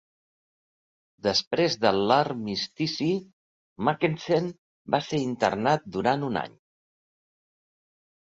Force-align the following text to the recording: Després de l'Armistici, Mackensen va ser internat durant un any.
Després 1.27 1.75
de 1.81 1.89
l'Armistici, 2.11 3.09
Mackensen 3.89 4.49
va 4.95 5.01
ser 5.11 5.21
internat 5.25 5.85
durant 5.97 6.27
un 6.31 6.41
any. 6.45 6.57